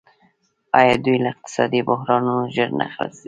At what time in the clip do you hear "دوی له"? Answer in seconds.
1.05-1.29